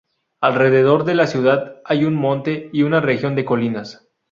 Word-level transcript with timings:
Alrededor 0.41 1.03
de 1.03 1.13
la 1.13 1.27
ciudad 1.27 1.79
hay 1.85 2.05
un 2.05 2.15
monte 2.15 2.71
y 2.73 2.81
una 2.81 3.01
región 3.01 3.35
de 3.35 3.45
colinas. 3.45 4.09